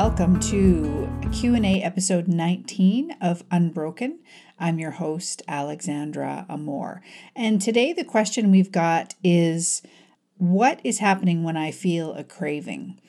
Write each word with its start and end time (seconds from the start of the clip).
Welcome 0.00 0.38
to 0.42 1.10
Q&A 1.32 1.82
episode 1.82 2.28
19 2.28 3.16
of 3.20 3.42
Unbroken. 3.50 4.20
I'm 4.56 4.78
your 4.78 4.92
host 4.92 5.42
Alexandra 5.48 6.46
Amor. 6.48 7.02
And 7.34 7.60
today 7.60 7.92
the 7.92 8.04
question 8.04 8.52
we've 8.52 8.70
got 8.70 9.16
is 9.24 9.82
what 10.36 10.80
is 10.84 11.00
happening 11.00 11.42
when 11.42 11.56
I 11.56 11.72
feel 11.72 12.14
a 12.14 12.22
craving? 12.22 13.00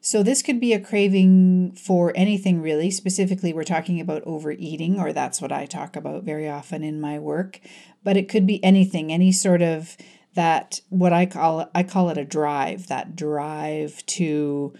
So, 0.00 0.22
this 0.22 0.40
could 0.40 0.60
be 0.60 0.72
a 0.72 0.78
craving 0.78 1.72
for 1.72 2.12
anything 2.14 2.62
really. 2.62 2.92
Specifically, 2.92 3.52
we're 3.52 3.64
talking 3.64 4.00
about 4.00 4.22
overeating, 4.24 5.00
or 5.00 5.12
that's 5.12 5.42
what 5.42 5.50
I 5.50 5.66
talk 5.66 5.96
about 5.96 6.22
very 6.22 6.48
often 6.48 6.84
in 6.84 7.00
my 7.00 7.18
work. 7.18 7.58
But 8.04 8.16
it 8.16 8.28
could 8.28 8.46
be 8.46 8.62
anything, 8.62 9.12
any 9.12 9.32
sort 9.32 9.62
of 9.62 9.96
that 10.34 10.80
what 10.90 11.12
I 11.12 11.26
call 11.26 11.68
I 11.74 11.82
call 11.82 12.08
it 12.10 12.18
a 12.18 12.24
drive, 12.24 12.86
that 12.86 13.16
drive 13.16 14.06
to 14.06 14.74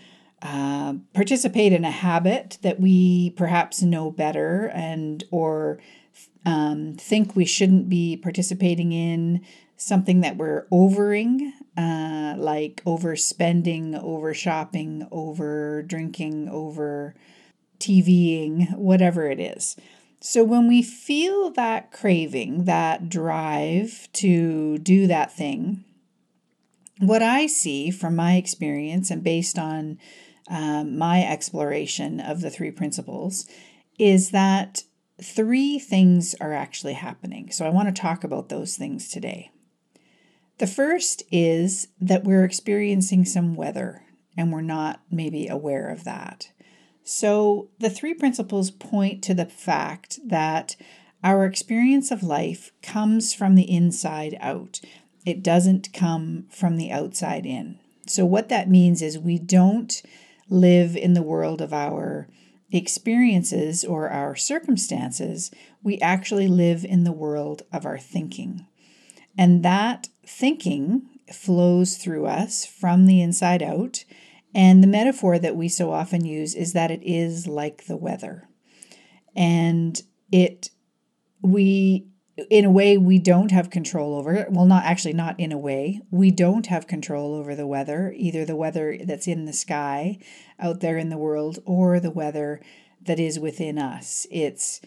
uh, 0.47 0.95
participate 1.13 1.73
in 1.73 1.85
a 1.85 1.91
habit 1.91 2.59
that 2.63 2.79
we 2.79 3.31
perhaps 3.31 3.83
know 3.83 4.13
better 4.13 4.71
and 4.73 5.25
or 5.33 5.81
um, 6.45 6.95
think 6.95 7.35
we 7.35 7.45
shouldn't 7.45 7.89
be 7.89 8.17
participating 8.17 8.93
in 8.93 9.45
something 9.77 10.21
that 10.21 10.37
we're 10.37 10.69
overing, 10.71 11.53
uh, 11.77 12.35
like 12.39 12.81
overspending, 12.87 14.01
over 14.01 14.33
shopping, 14.33 15.09
over 15.11 15.83
drinking, 15.83 16.49
over 16.49 17.17
TVing, 17.81 18.73
whatever 18.77 19.29
it 19.29 19.41
is. 19.41 19.75
So 20.21 20.45
when 20.45 20.69
we 20.69 20.81
feel 20.81 21.51
that 21.51 21.91
craving, 21.91 22.67
that 22.67 23.09
drive 23.09 24.09
to 24.15 24.79
do 24.79 25.09
that 25.09 25.33
thing, 25.33 25.85
what 27.01 27.21
I 27.21 27.47
see 27.47 27.91
from 27.91 28.15
my 28.15 28.37
experience 28.37 29.11
and 29.11 29.25
based 29.25 29.59
on 29.59 29.99
um, 30.49 30.97
my 30.97 31.25
exploration 31.25 32.21
of 32.21 32.41
the 32.41 32.51
three 32.51 32.71
principles 32.71 33.47
is 33.99 34.31
that 34.31 34.83
three 35.23 35.79
things 35.79 36.35
are 36.41 36.53
actually 36.53 36.93
happening. 36.93 37.51
So 37.51 37.67
I 37.67 37.71
want 37.71 37.95
to 37.95 38.01
talk 38.01 38.25
about 38.25 38.49
those 38.49 38.77
things 38.77 39.09
today. 39.09 39.51
The 40.59 40.67
first 40.67 41.23
is 41.31 41.89
that 42.01 42.25
we're 42.25 42.45
experiencing 42.45 43.25
some 43.25 43.55
weather 43.55 44.03
and 44.37 44.53
we're 44.53 44.61
not 44.63 45.01
maybe 45.11 45.49
aware 45.49 45.89
of 45.89 46.05
that. 46.05 46.51
So 47.03 47.71
the 47.79 47.91
three 47.91 48.15
principles 48.15 48.71
point 48.71 49.23
to 49.25 49.35
the 49.35 49.47
fact 49.47 50.19
that 50.27 50.77
our 51.23 51.45
experience 51.45 52.11
of 52.11 52.23
life 52.23 52.73
comes 52.83 53.35
from 53.35 53.55
the 53.55 53.71
inside 53.71 54.37
out. 54.41 54.81
It 55.25 55.43
doesn't 55.43 55.93
come 55.93 56.47
from 56.51 56.77
the 56.77 56.91
outside 56.91 57.47
in. 57.47 57.79
So, 58.07 58.25
what 58.25 58.49
that 58.51 58.71
means 58.71 59.03
is 59.03 59.19
we 59.19 59.39
don't 59.39 60.03
live 60.49 60.97
in 60.97 61.15
the 61.15 61.23
world 61.23 61.61
of 61.61 61.73
our 61.73 62.29
experiences 62.71 63.85
or 63.85 64.09
our 64.09 64.35
circumstances, 64.35 65.51
we 65.83 65.99
actually 65.99 66.49
live 66.49 66.85
in 66.85 67.05
the 67.05 67.13
world 67.13 67.63
of 67.73 67.87
our 67.87 67.99
thinking. 67.99 68.67
And 69.39 69.63
that 69.65 70.09
thinking 70.25 71.09
flows 71.33 71.97
through 71.97 72.27
us 72.27 72.65
from 72.65 73.07
the 73.07 73.21
inside 73.21 73.63
out. 73.63 74.05
And 74.55 74.83
the 74.83 74.89
metaphor 74.89 75.39
that 75.39 75.57
we 75.57 75.69
so 75.69 75.93
often 75.93 76.25
use 76.25 76.55
is 76.55 76.73
that 76.73 76.91
it 76.91 77.03
is 77.03 77.47
like 77.47 77.87
the 77.87 77.97
weather. 77.97 78.49
And 79.35 80.01
it, 80.33 80.71
we, 81.43 82.07
in 82.51 82.65
a 82.65 82.71
way, 82.71 82.99
we 82.99 83.19
don't 83.19 83.51
have 83.51 83.71
control 83.71 84.15
over. 84.15 84.47
Well, 84.51 84.67
not 84.67 84.85
actually, 84.85 85.15
not 85.15 85.39
in 85.41 85.53
a 85.53 85.59
way. 85.59 86.03
We 86.11 86.31
don't 86.31 86.67
have 86.67 86.87
control 86.87 87.35
over 87.35 87.55
the 87.55 87.67
weather, 87.67 88.13
either 88.17 88.45
the 88.45 88.57
weather 88.57 88.99
that's 89.03 89.27
in 89.27 89.47
the 89.47 89.53
sky 89.53 90.19
out 90.61 90.81
there 90.81 90.99
in 90.99 91.09
the 91.09 91.17
world 91.17 91.59
or 91.65 91.99
the 91.99 92.11
weather 92.11 92.61
that 93.01 93.19
is 93.19 93.39
within 93.39 93.79
us. 93.79 94.27
It's 94.31 94.81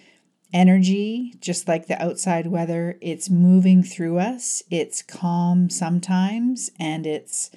energy, 0.53 1.33
just 1.39 1.67
like 1.67 1.87
the 1.87 2.01
outside 2.01 2.47
weather. 2.47 2.97
It's 3.01 3.29
moving 3.29 3.81
through 3.81 4.19
us. 4.19 4.61
It's 4.69 5.01
calm 5.01 5.69
sometimes 5.69 6.69
and 6.79 7.07
it's 7.07 7.49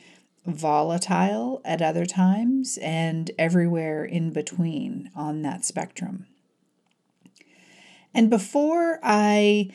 volatile 0.46 1.60
at 1.64 1.82
other 1.82 2.06
times 2.06 2.78
and 2.82 3.30
everywhere 3.38 4.04
in 4.04 4.32
between 4.32 5.10
on 5.14 5.42
that 5.42 5.64
spectrum. 5.64 6.26
And 8.14 8.30
before 8.30 8.98
I 9.02 9.70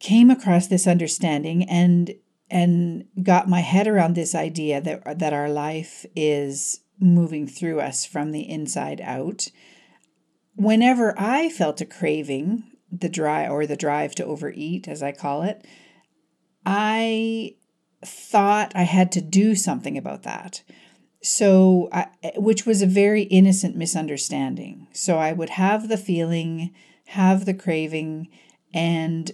came 0.00 0.30
across 0.30 0.66
this 0.66 0.86
understanding 0.86 1.68
and 1.68 2.14
and 2.50 3.06
got 3.22 3.48
my 3.48 3.60
head 3.60 3.86
around 3.86 4.14
this 4.14 4.34
idea 4.34 4.80
that 4.80 5.18
that 5.18 5.32
our 5.32 5.48
life 5.48 6.04
is 6.14 6.80
moving 7.00 7.46
through 7.46 7.80
us 7.80 8.04
from 8.04 8.30
the 8.30 8.48
inside 8.48 9.00
out, 9.00 9.48
whenever 10.54 11.14
I 11.18 11.48
felt 11.48 11.80
a 11.80 11.86
craving, 11.86 12.64
the 12.90 13.08
dry 13.08 13.48
or 13.48 13.66
the 13.66 13.76
drive 13.76 14.14
to 14.16 14.24
overeat, 14.24 14.86
as 14.86 15.02
I 15.02 15.12
call 15.12 15.42
it, 15.42 15.66
I 16.64 17.56
thought 18.04 18.72
I 18.74 18.82
had 18.82 19.10
to 19.12 19.20
do 19.20 19.54
something 19.54 19.98
about 19.98 20.22
that. 20.22 20.62
So, 21.22 21.88
I, 21.90 22.08
which 22.36 22.66
was 22.66 22.82
a 22.82 22.86
very 22.86 23.22
innocent 23.22 23.76
misunderstanding. 23.76 24.88
So, 24.92 25.16
I 25.16 25.32
would 25.32 25.50
have 25.50 25.88
the 25.88 25.96
feeling, 25.96 26.74
have 27.06 27.44
the 27.44 27.54
craving, 27.54 28.28
and 28.72 29.32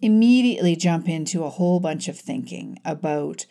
immediately 0.00 0.76
jump 0.76 1.08
into 1.08 1.44
a 1.44 1.50
whole 1.50 1.80
bunch 1.80 2.08
of 2.08 2.18
thinking 2.18 2.78
about 2.84 3.46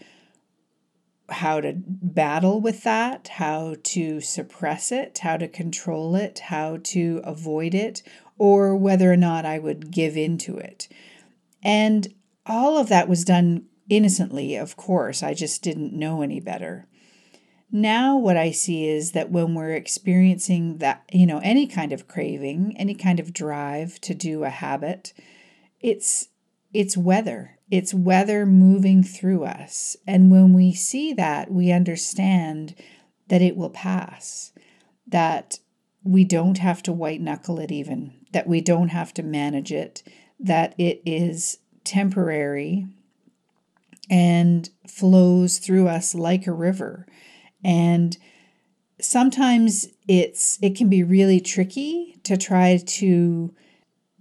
how 1.29 1.59
to 1.59 1.73
battle 1.75 2.61
with 2.61 2.83
that, 2.83 3.27
how 3.27 3.75
to 3.83 4.21
suppress 4.21 4.91
it, 4.91 5.19
how 5.19 5.35
to 5.35 5.47
control 5.47 6.15
it, 6.15 6.39
how 6.39 6.77
to 6.81 7.21
avoid 7.23 7.75
it, 7.75 8.01
or 8.37 8.75
whether 8.75 9.11
or 9.11 9.17
not 9.17 9.45
I 9.45 9.59
would 9.59 9.91
give 9.91 10.15
into 10.15 10.57
it. 10.57 10.87
And 11.61 12.13
all 12.45 12.77
of 12.77 12.87
that 12.89 13.09
was 13.09 13.25
done 13.25 13.65
innocently, 13.89 14.55
of 14.55 14.77
course. 14.77 15.21
I 15.21 15.33
just 15.33 15.61
didn't 15.61 15.93
know 15.93 16.21
any 16.21 16.39
better. 16.39 16.87
Now, 17.71 18.17
what 18.17 18.37
I 18.37 18.51
see 18.51 18.87
is 18.87 19.11
that 19.11 19.29
when 19.29 19.53
we're 19.53 19.73
experiencing 19.73 20.77
that, 20.77 21.03
you 21.11 21.25
know, 21.25 21.39
any 21.43 21.67
kind 21.67 21.91
of 21.91 22.07
craving, 22.07 22.75
any 22.77 22.95
kind 22.95 23.19
of 23.19 23.33
drive 23.33 23.99
to 24.01 24.13
do 24.13 24.43
a 24.43 24.49
habit, 24.49 25.13
it's 25.81 26.29
it's 26.73 26.97
weather 26.97 27.57
it's 27.69 27.93
weather 27.93 28.45
moving 28.45 29.03
through 29.03 29.43
us. 29.43 29.97
And 30.05 30.31
when 30.31 30.53
we 30.53 30.73
see 30.73 31.13
that, 31.13 31.51
we 31.51 31.71
understand 31.71 32.75
that 33.27 33.41
it 33.41 33.57
will 33.57 33.69
pass, 33.69 34.53
that 35.05 35.59
we 36.03 36.23
don't 36.23 36.59
have 36.59 36.81
to 36.83 36.93
white 36.93 37.19
knuckle 37.19 37.59
it, 37.59 37.71
even, 37.71 38.13
that 38.31 38.47
we 38.47 38.61
don't 38.61 38.89
have 38.89 39.13
to 39.15 39.23
manage 39.23 39.71
it, 39.71 40.01
that 40.39 40.75
it 40.77 41.01
is 41.05 41.57
temporary 41.83 42.87
and 44.09 44.69
flows 44.87 45.59
through 45.59 45.89
us 45.89 46.15
like 46.15 46.47
a 46.47 46.53
river. 46.53 47.05
And 47.67 48.17
sometimes 48.99 49.89
it's 50.07 50.57
it 50.61 50.75
can 50.75 50.89
be 50.89 51.03
really 51.03 51.41
tricky 51.41 52.17
to 52.23 52.37
try 52.37 52.77
to 52.77 53.53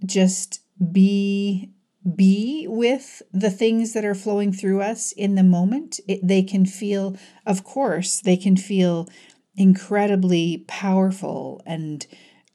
just 0.05 0.61
be 0.91 1.71
be 2.15 2.67
with 2.69 3.21
the 3.31 3.49
things 3.49 3.93
that 3.93 4.05
are 4.05 4.15
flowing 4.15 4.53
through 4.53 4.81
us 4.81 5.11
in 5.13 5.35
the 5.35 5.43
moment. 5.43 5.99
It, 6.07 6.25
they 6.25 6.43
can 6.43 6.65
feel, 6.65 7.17
of 7.45 7.63
course, 7.63 8.21
they 8.21 8.37
can 8.37 8.55
feel 8.55 9.09
incredibly 9.55 10.63
powerful 10.67 11.61
and 11.65 12.05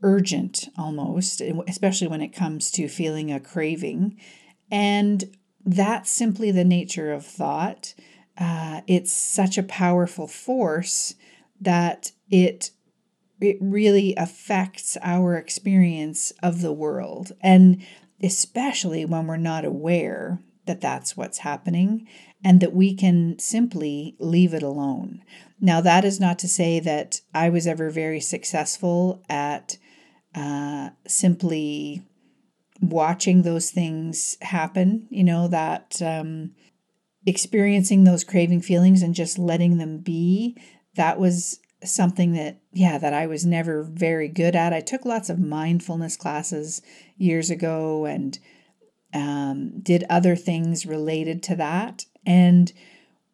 urgent 0.03 0.69
almost, 0.79 1.43
especially 1.69 2.09
when 2.09 2.23
it 2.23 2.35
comes 2.35 2.71
to 2.73 2.89
feeling 2.89 3.33
a 3.33 3.41
craving. 3.41 4.19
And 4.71 5.25
that's 5.65 6.11
simply 6.11 6.51
the 6.51 6.65
nature 6.65 7.13
of 7.13 7.27
thought. 7.27 7.95
Uh, 8.39 8.81
it's 8.87 9.13
such 9.13 9.59
a 9.59 9.63
powerful 9.63 10.27
force 10.27 11.15
that 11.61 12.13
it 12.31 12.71
it 13.41 13.57
really 13.61 14.15
affects 14.17 14.97
our 15.03 15.37
experience 15.37 16.33
of 16.43 16.61
the 16.61 16.73
world. 16.73 17.33
And 17.41 17.85
especially 18.23 19.05
when 19.05 19.27
we're 19.27 19.37
not 19.37 19.65
aware 19.65 20.39
that 20.67 20.81
that's 20.81 21.17
what's 21.17 21.39
happening 21.39 22.07
and 22.45 22.61
that 22.61 22.73
we 22.73 22.95
can 22.95 23.37
simply 23.41 24.15
leave 24.21 24.55
it 24.55 24.63
alone. 24.63 25.23
Now, 25.61 25.81
that 25.81 26.05
is 26.05 26.21
not 26.21 26.39
to 26.41 26.49
say 26.49 26.79
that 26.81 27.21
I 27.35 27.49
was 27.49 27.67
ever 27.67 27.91
very 27.91 28.21
successful 28.21 29.25
at 29.29 29.77
uh, 30.35 30.91
simply 31.07 32.03
watching 32.81 33.43
those 33.43 33.71
things 33.71 34.37
happen, 34.41 35.07
you 35.11 35.25
know, 35.25 35.49
that 35.49 36.01
um, 36.01 36.53
experiencing 37.27 38.05
those 38.05 38.25
craving 38.25 38.61
feelings 38.61 39.03
and 39.03 39.15
just 39.15 39.39
letting 39.39 39.79
them 39.79 39.99
be. 39.99 40.57
That 40.97 41.19
was 41.19 41.61
something 41.85 42.33
that 42.33 42.61
yeah 42.73 42.97
that 42.97 43.13
I 43.13 43.27
was 43.27 43.45
never 43.45 43.83
very 43.83 44.29
good 44.29 44.55
at. 44.55 44.73
I 44.73 44.81
took 44.81 45.05
lots 45.05 45.29
of 45.31 45.39
mindfulness 45.39 46.17
classes 46.17 46.83
years 47.17 47.51
ago 47.51 48.05
and 48.05 48.39
um, 49.15 49.81
did 49.81 50.05
other 50.09 50.37
things 50.37 50.87
related 50.87 51.43
to 51.45 51.57
that. 51.57 52.07
And 52.25 52.73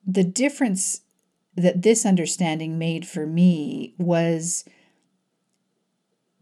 the 0.07 0.25
difference 0.25 1.03
that 1.57 1.83
this 1.83 2.07
understanding 2.07 2.79
made 2.79 3.07
for 3.07 3.27
me 3.27 3.95
was 3.99 4.65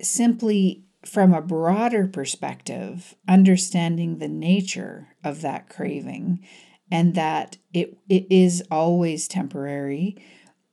simply 0.00 0.84
from 1.04 1.32
a 1.32 1.42
broader 1.42 2.06
perspective, 2.06 3.14
understanding 3.28 4.18
the 4.18 4.28
nature 4.28 5.08
of 5.24 5.40
that 5.40 5.68
craving 5.68 6.44
and 6.90 7.14
that 7.14 7.56
it, 7.72 7.96
it 8.08 8.26
is 8.30 8.62
always 8.70 9.28
temporary 9.28 10.16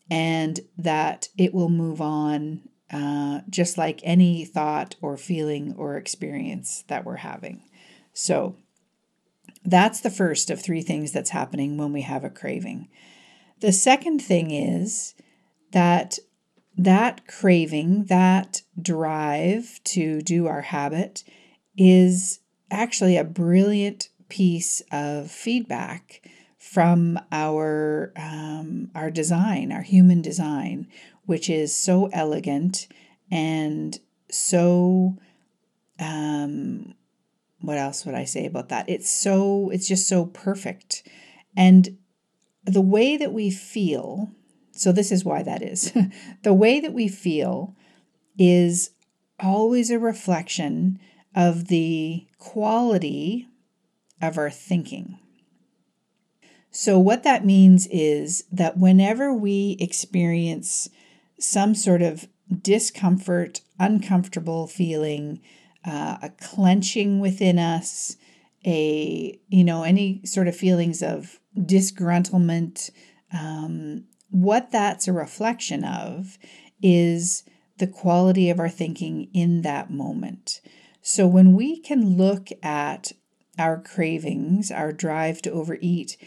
and 0.10 0.60
that 0.78 1.30
it 1.38 1.54
will 1.54 1.70
move 1.70 2.02
on 2.02 2.62
uh, 2.92 3.42
just 3.50 3.78
like 3.78 4.00
any 4.04 4.46
thought 4.46 4.96
or 5.02 5.18
feeling 5.18 5.74
or 5.78 5.98
experience 5.98 6.84
that 6.88 7.04
we're 7.04 7.16
having. 7.18 7.64
So 8.14 8.56
that's 9.66 10.02
the 10.02 10.12
first 10.12 10.50
of 10.50 10.62
three 10.62 10.82
things 10.82 11.12
that's 11.12 11.32
happening 11.32 11.78
when 11.78 11.92
we 11.92 12.02
have 12.02 12.24
a 12.24 12.30
craving. 12.30 12.90
The 13.62 13.72
second 13.72 14.20
thing 14.20 14.52
is 14.52 15.16
that 15.72 16.20
that 16.78 17.28
craving, 17.28 18.06
that 18.06 18.62
drive 18.80 19.80
to 19.86 20.22
do 20.22 20.48
our 20.48 20.62
habit 20.62 21.24
is 21.78 22.40
actually 22.70 23.18
a 23.18 23.24
brilliant 23.24 24.10
piece 24.34 24.82
of 24.92 25.30
feedback 25.30 26.28
from 26.58 27.20
our 27.32 28.12
um, 28.16 28.90
our 28.96 29.12
design, 29.12 29.72
our 29.72 29.84
human 29.84 30.24
design, 30.24 30.88
which 31.28 31.52
is 31.52 31.76
so 31.76 32.08
elegant 32.08 32.88
and 33.30 34.00
so 34.32 35.16
um, 36.00 36.96
what 37.62 37.78
else 37.78 38.08
would 38.08 38.16
I 38.16 38.26
say 38.26 38.48
about 38.48 38.70
that? 38.70 38.90
It's 38.90 39.08
so 39.08 39.70
it's 39.70 39.88
just 39.88 40.08
so 40.08 40.26
perfect. 40.26 41.08
And 41.56 42.00
the 42.64 42.82
way 42.82 43.18
that 43.18 43.34
we 43.34 43.52
feel, 43.52 44.32
so 44.72 44.92
this 44.92 45.12
is 45.12 45.24
why 45.24 45.44
that 45.44 45.62
is. 45.62 45.94
the 46.42 46.56
way 46.56 46.80
that 46.80 46.94
we 46.94 47.08
feel 47.08 47.76
is 48.40 48.90
always 49.40 49.92
a 49.92 50.00
reflection 50.00 51.00
of 51.36 51.68
the 51.68 52.26
quality 52.40 53.48
our 54.38 54.50
thinking. 54.50 55.20
So, 56.72 56.98
what 56.98 57.24
that 57.24 57.46
means 57.46 57.88
is 57.92 58.46
that 58.52 58.78
whenever 58.78 59.34
we 59.34 59.78
experience 59.80 60.90
some 61.40 61.76
sort 61.76 62.02
of 62.02 62.28
discomfort, 62.62 63.62
uncomfortable 63.80 64.66
feeling, 64.68 65.40
uh, 65.86 66.18
a 66.22 66.30
clenching 66.30 67.20
within 67.20 67.60
us, 67.60 68.16
a, 68.66 69.40
you 69.50 69.64
know, 69.64 69.84
any 69.84 70.22
sort 70.26 70.48
of 70.48 70.56
feelings 70.56 71.04
of 71.04 71.40
disgruntlement, 71.56 72.90
um, 73.32 74.06
what 74.30 74.72
that's 74.72 75.08
a 75.08 75.14
reflection 75.14 75.84
of 75.84 76.38
is 76.82 77.44
the 77.78 77.88
quality 77.88 78.50
of 78.50 78.60
our 78.60 78.70
thinking 78.70 79.30
in 79.34 79.62
that 79.62 79.92
moment. 79.92 80.62
So 81.02 81.28
when 81.28 81.54
we 81.54 81.80
can 81.80 82.18
look 82.18 82.50
at 82.64 83.12
our 83.58 83.80
cravings, 83.80 84.72
our 84.72 84.92
drive 84.92 85.42
to 85.44 85.52
overeat, 85.52 86.18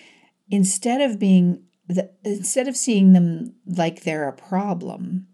instead 0.50 1.00
of 1.00 1.19
being 1.19 1.64
the, 1.88 2.11
instead 2.25 2.69
of 2.69 2.76
seeing 2.76 3.12
them 3.12 3.55
like 3.67 4.02
they're 4.02 4.28
a 4.28 4.32
problem, 4.32 5.26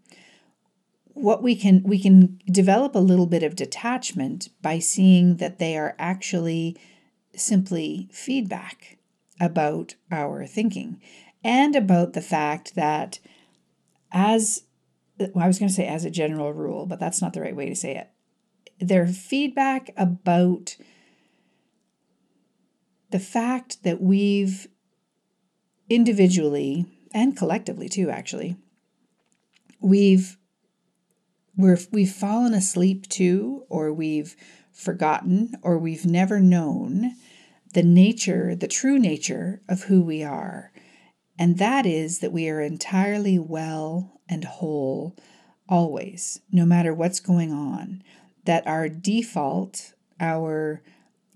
what 1.13 1.43
we 1.43 1.55
can 1.55 1.83
we 1.83 1.99
can 1.99 2.39
develop 2.47 2.95
a 2.95 2.99
little 2.99 3.27
bit 3.27 3.43
of 3.43 3.55
detachment 3.55 4.49
by 4.61 4.79
seeing 4.79 5.37
that 5.37 5.59
they 5.59 5.77
are 5.77 5.95
actually 5.99 6.77
simply 7.35 8.09
feedback 8.11 8.97
about 9.39 9.95
our 10.11 10.45
thinking 10.45 11.01
and 11.43 11.75
about 11.75 12.13
the 12.13 12.21
fact 12.21 12.75
that 12.75 13.19
as 14.11 14.63
well, 15.19 15.43
I 15.43 15.47
was 15.47 15.59
going 15.59 15.69
to 15.69 15.75
say 15.75 15.87
as 15.87 16.05
a 16.05 16.09
general 16.09 16.53
rule, 16.53 16.85
but 16.85 16.99
that's 16.99 17.21
not 17.21 17.33
the 17.33 17.41
right 17.41 17.55
way 17.55 17.69
to 17.69 17.75
say 17.75 17.95
it. 17.95 18.09
Their 18.79 19.07
feedback 19.07 19.91
about 19.95 20.75
the 23.13 23.19
fact 23.19 23.83
that 23.83 24.01
we've 24.01 24.67
individually 25.87 26.83
and 27.13 27.37
collectively 27.37 27.87
too 27.87 28.09
actually 28.09 28.55
we've 29.79 30.35
we're, 31.55 31.77
we've 31.91 32.11
fallen 32.11 32.55
asleep 32.55 33.07
to 33.09 33.65
or 33.69 33.93
we've 33.93 34.35
forgotten 34.71 35.53
or 35.61 35.77
we've 35.77 36.07
never 36.07 36.39
known 36.39 37.11
the 37.75 37.83
nature 37.83 38.55
the 38.55 38.67
true 38.67 38.97
nature 38.97 39.61
of 39.69 39.83
who 39.83 40.01
we 40.01 40.23
are. 40.23 40.71
And 41.37 41.59
that 41.59 41.85
is 41.85 42.17
that 42.19 42.31
we 42.31 42.49
are 42.49 42.61
entirely 42.61 43.37
well 43.37 44.21
and 44.27 44.43
whole 44.43 45.15
always 45.69 46.41
no 46.51 46.65
matter 46.65 46.95
what's 46.95 47.19
going 47.19 47.51
on 47.51 48.01
that 48.45 48.65
our 48.65 48.89
default 48.89 49.93
our 50.19 50.81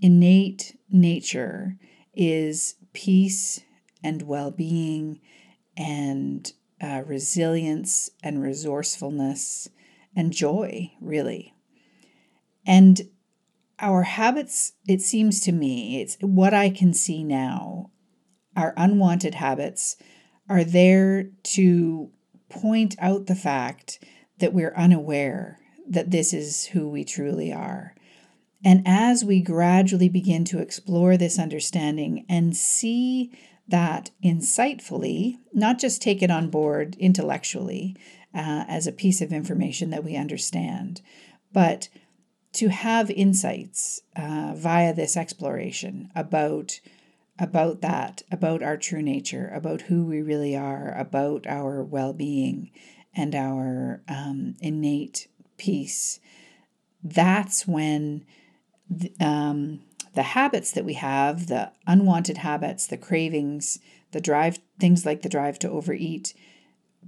innate 0.02 0.78
nature 0.90 1.78
is 2.14 2.76
peace 2.94 3.62
and 4.04 4.24
well 4.24 4.52
being 4.52 5.20
and 5.76 6.52
uh, 6.82 7.04
resilience 7.06 8.10
and 8.24 8.42
resourcefulness 8.42 9.70
and 10.16 10.32
joy, 10.32 10.92
really. 11.00 11.54
And 12.66 13.02
our 13.80 14.04
habits, 14.04 14.74
it 14.88 15.02
seems 15.02 15.40
to 15.42 15.52
me, 15.52 16.02
it's 16.02 16.18
what 16.22 16.54
I 16.54 16.70
can 16.70 16.94
see 16.94 17.24
now, 17.24 17.92
our 18.56 18.74
unwanted 18.76 19.36
habits 19.36 19.96
are 20.50 20.64
there 20.64 21.30
to 21.44 22.10
point 22.50 22.96
out 23.00 23.28
the 23.28 23.36
fact 23.36 24.04
that 24.40 24.54
we're 24.54 24.74
unaware 24.76 25.60
that 25.90 26.12
this 26.12 26.34
is 26.34 26.66
who 26.68 26.90
we 26.90 27.04
truly 27.04 27.54
are. 27.54 27.94
And 28.64 28.84
as 28.86 29.24
we 29.24 29.42
gradually 29.42 30.10
begin 30.10 30.44
to 30.46 30.60
explore 30.60 31.18
this 31.18 31.38
understanding 31.38 32.26
and 32.28 32.56
see 32.56 33.32
that 33.68 34.12
insightfully, 34.24 35.38
not 35.54 35.80
just 35.80 36.02
take 36.02 36.24
it 36.24 36.32
on 36.32 36.50
board 36.50 36.96
intellectually 37.00 37.96
uh, 38.34 38.66
as 38.68 38.88
a 38.88 38.92
piece 38.92 39.22
of 39.22 39.32
information 39.32 39.90
that 39.90 40.04
we 40.04 40.16
understand, 40.16 41.02
but 41.52 41.90
to 42.54 42.70
have 42.70 43.12
insights 43.12 44.02
uh, 44.16 44.54
via 44.56 44.94
this 44.94 45.16
exploration 45.18 46.10
about 46.16 46.80
about 47.40 47.82
that, 47.82 48.24
about 48.32 48.64
our 48.64 48.78
true 48.78 49.04
nature, 49.04 49.52
about 49.54 49.82
who 49.82 50.04
we 50.04 50.24
really 50.24 50.56
are, 50.56 50.92
about 50.98 51.46
our 51.46 51.84
well-being 51.84 52.72
and 53.16 53.36
our 53.36 54.02
um, 54.08 54.56
innate 54.60 55.28
peace. 55.56 56.20
That's 57.04 57.68
when 57.68 58.26
the, 58.90 59.12
um, 59.20 59.82
the 60.16 60.24
habits 60.24 60.72
that 60.72 60.86
we 60.86 60.94
have, 60.94 61.48
the 61.48 61.72
unwanted 61.86 62.40
habits, 62.40 62.88
the 62.88 62.98
cravings, 62.98 63.80
the 64.12 64.22
drive, 64.22 64.60
things 64.80 65.06
like 65.06 65.22
the 65.22 65.30
drive 65.30 65.60
to 65.60 65.70
overeat, 65.70 66.34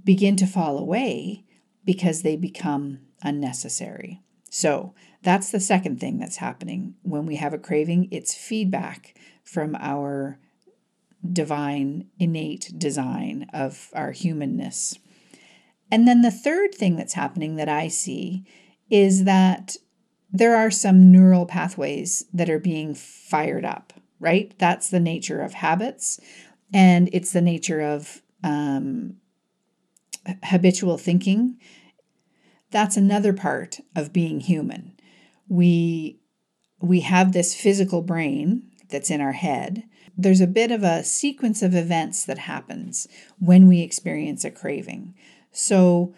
begin 0.04 0.36
to 0.36 0.46
fall 0.46 0.78
away 0.78 1.44
because 1.84 2.22
they 2.22 2.36
become 2.36 3.00
unnecessary. 3.22 4.20
So 4.50 4.94
that's 5.22 5.50
the 5.50 5.60
second 5.60 6.00
thing 6.00 6.18
that's 6.18 6.36
happening 6.36 6.94
when 7.02 7.26
we 7.26 7.36
have 7.36 7.52
a 7.52 7.58
craving. 7.58 8.08
It's 8.10 8.34
feedback 8.34 9.14
from 9.44 9.76
our 9.78 10.38
divine, 11.32 12.06
innate 12.18 12.72
design 12.78 13.46
of 13.52 13.90
our 13.94 14.12
humanness. 14.12 14.98
And 15.90 16.06
then 16.06 16.22
the 16.22 16.30
third 16.30 16.74
thing 16.74 16.96
that's 16.96 17.14
happening 17.14 17.56
that 17.56 17.68
I 17.68 17.88
see 17.88 18.44
is 18.88 19.24
that 19.24 19.76
there 20.32 20.56
are 20.56 20.70
some 20.70 21.10
neural 21.10 21.46
pathways 21.46 22.24
that 22.32 22.50
are 22.50 22.58
being 22.58 22.94
fired 22.94 23.64
up, 23.64 23.92
right? 24.18 24.52
That's 24.58 24.90
the 24.90 25.00
nature 25.00 25.40
of 25.40 25.54
habits, 25.54 26.20
and 26.72 27.08
it's 27.12 27.32
the 27.32 27.40
nature 27.40 27.80
of 27.80 28.22
um, 28.44 29.16
habitual 30.44 30.98
thinking. 30.98 31.58
That's 32.70 32.96
another 32.96 33.32
part 33.32 33.80
of 33.96 34.12
being 34.12 34.40
human. 34.40 34.96
We 35.48 36.20
we 36.80 37.00
have 37.00 37.32
this 37.32 37.54
physical 37.54 38.00
brain 38.00 38.70
that's 38.88 39.10
in 39.10 39.20
our 39.20 39.32
head. 39.32 39.84
There's 40.16 40.40
a 40.40 40.46
bit 40.46 40.70
of 40.70 40.82
a 40.82 41.04
sequence 41.04 41.62
of 41.62 41.74
events 41.74 42.24
that 42.24 42.38
happens 42.38 43.06
when 43.38 43.66
we 43.68 43.80
experience 43.80 44.44
a 44.44 44.50
craving. 44.50 45.14
So 45.52 46.14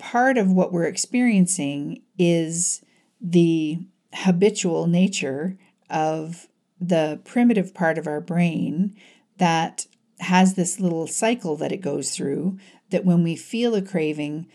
part 0.00 0.38
of 0.38 0.50
what 0.50 0.72
we're 0.72 0.84
experiencing 0.84 2.02
is 2.18 2.82
the 3.20 3.78
habitual 4.14 4.86
nature 4.86 5.56
of 5.88 6.48
the 6.80 7.20
primitive 7.24 7.74
part 7.74 7.98
of 7.98 8.06
our 8.06 8.20
brain 8.20 8.96
that 9.36 9.86
has 10.20 10.54
this 10.54 10.80
little 10.80 11.06
cycle 11.06 11.56
that 11.56 11.72
it 11.72 11.82
goes 11.82 12.10
through 12.10 12.58
that 12.90 13.04
when 13.04 13.22
we 13.22 13.36
feel 13.36 13.74
a 13.74 13.82
craving, 13.82 14.46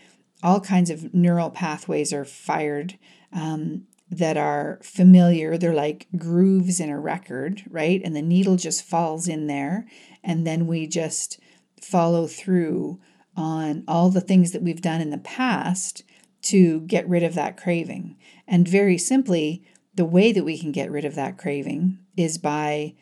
all 0.42 0.60
kinds 0.60 0.90
of 0.90 1.14
neural 1.14 1.50
pathways 1.50 2.12
are 2.12 2.24
fired 2.24 2.98
um, 3.32 3.86
that 4.10 4.36
are 4.36 4.80
familiar. 4.82 5.56
They're 5.56 5.72
like 5.72 6.06
grooves 6.16 6.80
in 6.80 6.90
a 6.90 7.00
record, 7.00 7.62
right? 7.70 8.00
And 8.04 8.14
the 8.14 8.22
needle 8.22 8.56
just 8.56 8.84
falls 8.84 9.26
in 9.28 9.46
there. 9.46 9.86
And 10.22 10.46
then 10.46 10.66
we 10.66 10.86
just 10.86 11.38
follow 11.80 12.26
through 12.26 13.00
on 13.36 13.84
all 13.86 14.10
the 14.10 14.20
things 14.20 14.52
that 14.52 14.62
we've 14.62 14.80
done 14.80 15.00
in 15.00 15.10
the 15.10 15.18
past 15.18 16.02
to 16.42 16.80
get 16.82 17.08
rid 17.08 17.22
of 17.22 17.34
that 17.34 17.56
craving. 17.56 18.16
And 18.46 18.66
very 18.66 18.98
simply, 18.98 19.64
the 19.94 20.04
way 20.04 20.32
that 20.32 20.44
we 20.44 20.58
can 20.58 20.72
get 20.72 20.90
rid 20.90 21.04
of 21.04 21.14
that 21.16 21.38
craving 21.38 21.98
is 22.16 22.38
by 22.38 22.94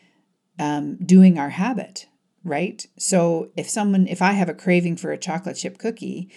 um, 0.57 0.97
doing 0.97 1.37
our 1.37 1.49
habit, 1.49 2.07
right? 2.43 2.85
So 2.97 3.51
if 3.55 3.69
someone, 3.69 4.07
if 4.07 4.21
I 4.21 4.31
have 4.31 4.49
a 4.49 4.53
craving 4.53 4.97
for 4.97 5.11
a 5.11 5.17
chocolate 5.17 5.57
chip 5.57 5.77
cookie 5.77 6.31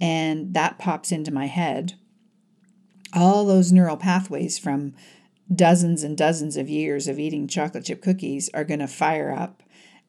and 0.00 0.54
that 0.54 0.78
pops 0.78 1.10
into 1.10 1.32
my 1.32 1.46
head, 1.46 1.94
all 3.12 3.44
those 3.44 3.72
neural 3.72 3.96
pathways 3.96 4.58
from 4.58 4.94
dozens 5.52 6.02
and 6.02 6.16
dozens 6.16 6.56
of 6.56 6.68
years 6.68 7.08
of 7.08 7.18
eating 7.18 7.48
chocolate 7.48 7.84
chip 7.84 8.02
cookies 8.02 8.50
are 8.54 8.64
going 8.64 8.80
to 8.80 8.86
fire 8.86 9.32
up. 9.32 9.62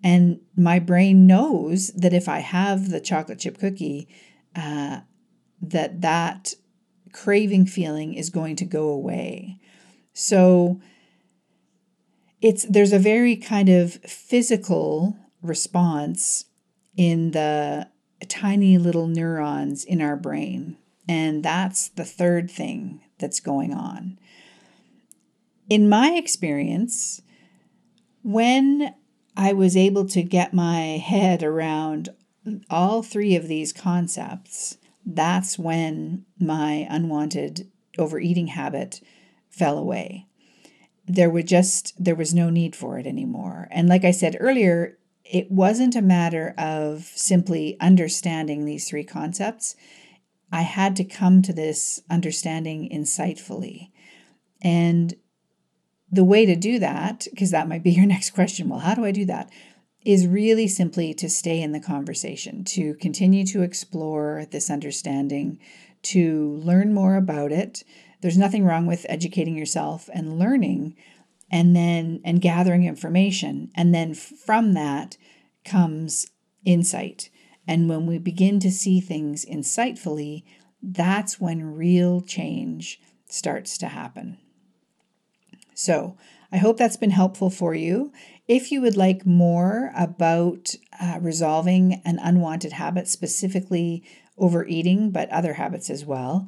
And 0.04 0.42
my 0.56 0.80
brain 0.80 1.25
knows 1.25 1.88
that 1.90 2.14
if 2.14 2.30
I 2.30 2.40
have 2.40 2.90
the 2.90 3.00
chocolate 3.00 3.40
chip 3.40 3.58
cookie, 3.58 4.08
uh, 4.56 5.02
that 5.62 6.02
that 6.02 6.54
craving 7.12 7.66
feeling 7.66 8.14
is 8.14 8.30
going 8.30 8.56
to 8.58 8.66
go 8.66 8.90
away. 8.90 9.60
So 10.14 10.80
it's 12.42 12.66
there's 12.66 12.94
a 12.94 13.00
very 13.00 13.36
kind 13.36 13.70
of 13.70 13.94
physical 13.94 15.18
response 15.42 16.46
in 16.96 17.32
the 17.32 17.90
tiny 18.28 18.78
little 18.78 19.08
neurons 19.08 19.84
in 19.84 20.02
our 20.02 20.16
brain. 20.16 20.78
And 21.08 21.44
that's 21.44 21.90
the 21.90 22.06
third 22.06 22.50
thing 22.50 23.02
that's 23.20 23.40
going 23.40 23.74
on. 23.74 24.18
In 25.70 25.90
my 25.90 26.12
experience, 26.12 27.22
when 28.24 28.94
I 29.38 29.54
was 29.54 29.75
able 29.75 30.06
to 30.08 30.24
get 30.24 30.54
my 30.54 30.98
head 30.98 31.44
around 31.44 32.10
all 32.70 33.04
three 33.04 33.36
of 33.36 33.48
these 33.48 33.74
concepts, 33.74 34.77
that's 35.06 35.60
when 35.60 36.25
my 36.39 36.88
unwanted 36.89 37.70
overeating 37.98 38.48
habit 38.48 39.01
fell 39.50 39.77
away. 39.77 40.27
There 41.08 41.30
was 41.30 41.46
just 41.46 41.94
there 42.04 42.15
was 42.15 42.34
no 42.34 42.50
need 42.50 42.75
for 42.75 42.98
it 42.98 43.06
anymore. 43.06 43.68
And 43.72 43.88
like 43.88 44.04
I 44.04 44.12
said 44.12 44.38
earlier, 44.39 44.98
it 45.24 45.51
wasn't 45.51 45.96
a 45.96 46.01
matter 46.01 46.54
of 46.58 47.04
simply 47.15 47.77
understanding 47.80 48.65
these 48.65 48.88
three 48.88 49.04
concepts. 49.04 49.75
I 50.51 50.62
had 50.62 50.96
to 50.98 51.04
come 51.04 51.42
to 51.44 51.54
this 51.54 52.01
understanding 52.10 52.89
insightfully. 52.92 53.89
And 54.62 55.15
the 56.16 56.24
way 56.24 56.46
to 56.46 56.56
do 56.56 56.80
that, 56.80 57.28
because 57.30 57.52
that 57.52 57.68
might 57.68 57.84
be 57.84 57.92
your 57.92 58.06
next 58.16 58.32
question, 58.32 58.70
well, 58.70 58.80
how 58.80 58.96
do 58.96 59.06
I 59.06 59.12
do 59.12 59.26
that? 59.26 59.50
Is 60.06 60.28
really 60.28 60.68
simply 60.68 61.14
to 61.16 61.30
stay 61.30 61.62
in 61.62 61.72
the 61.72 61.80
conversation, 61.80 62.64
to 62.66 62.94
continue 62.96 63.46
to 63.48 63.64
explore 63.64 64.46
this 64.52 64.70
understanding, 64.70 65.60
to 66.04 66.60
learn 66.64 66.94
more 66.94 67.16
about 67.16 67.52
it. 67.52 67.84
There's 68.22 68.38
nothing 68.38 68.66
wrong 68.66 68.86
with 68.86 69.06
educating 69.10 69.58
yourself 69.58 70.10
and 70.14 70.38
learning 70.38 70.96
and 71.52 71.76
then 71.76 72.22
and 72.24 72.42
gathering 72.42 72.86
information 72.86 73.72
and 73.76 73.94
then 73.94 74.16
from 74.16 74.74
that 74.74 75.16
comes 75.64 76.28
insight 76.66 77.30
and 77.68 77.90
when 77.90 78.06
we 78.06 78.18
begin 78.18 78.60
to 78.60 78.72
see 78.72 79.00
things 79.00 79.46
insightfully, 79.46 80.44
that's 80.82 81.40
when 81.40 81.76
real 81.76 82.22
change 82.22 83.00
starts 83.28 83.78
to 83.80 83.88
happen. 83.88 84.38
So, 85.75 86.17
I 86.51 86.58
hope 86.58 86.77
that's 86.77 86.98
been 86.98 87.12
helpful 87.12 87.50
for 87.50 87.75
you. 87.75 88.12
If 88.48 88.72
you 88.72 88.79
would 88.82 88.96
like 88.96 89.25
more 89.25 89.91
about 89.96 90.75
uh, 91.01 91.17
resolving 91.22 92.01
an 92.05 92.20
unwanted 92.22 92.74
habit, 92.74 93.08
specifically 93.08 94.03
overeating, 94.38 95.10
but 95.12 95.29
other 95.32 95.53
habits 95.53 95.89
as 95.89 96.05
well, 96.05 96.48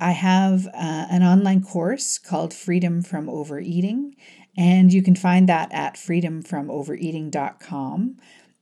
I 0.00 0.12
have 0.12 0.66
uh, 0.66 1.06
an 1.10 1.22
online 1.22 1.62
course 1.62 2.18
called 2.18 2.52
Freedom 2.52 3.00
from 3.02 3.28
Overeating, 3.28 4.16
and 4.56 4.92
you 4.92 5.02
can 5.02 5.14
find 5.14 5.48
that 5.48 5.72
at 5.72 5.94
freedomfromovereating.com. 5.94 8.16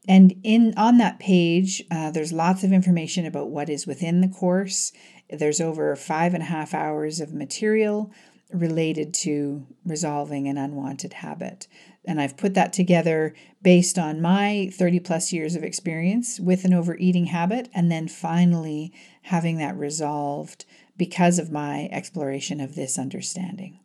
And 0.08 0.34
in 0.42 0.74
on 0.76 0.98
that 0.98 1.20
page, 1.20 1.82
uh, 1.90 2.10
there's 2.10 2.32
lots 2.32 2.64
of 2.64 2.72
information 2.72 3.24
about 3.24 3.50
what 3.50 3.70
is 3.70 3.86
within 3.86 4.20
the 4.20 4.28
course. 4.28 4.92
There's 5.30 5.60
over 5.60 5.94
five 5.96 6.34
and 6.34 6.42
a 6.42 6.46
half 6.46 6.74
hours 6.74 7.20
of 7.20 7.32
material 7.32 8.12
related 8.52 9.14
to 9.14 9.66
resolving 9.84 10.48
an 10.48 10.58
unwanted 10.58 11.14
habit. 11.14 11.66
And 12.04 12.20
I've 12.20 12.36
put 12.36 12.54
that 12.54 12.72
together 12.72 13.34
based 13.62 13.98
on 13.98 14.20
my 14.20 14.70
30 14.72 15.00
plus 15.00 15.32
years 15.32 15.54
of 15.54 15.62
experience 15.62 16.40
with 16.40 16.64
an 16.64 16.74
overeating 16.74 17.26
habit, 17.26 17.68
and 17.72 17.90
then 17.90 18.08
finally 18.08 18.92
having 19.22 19.58
that 19.58 19.76
resolved 19.76 20.64
because 20.96 21.38
of 21.38 21.52
my 21.52 21.88
exploration 21.92 22.60
of 22.60 22.74
this 22.74 22.98
understanding. 22.98 23.80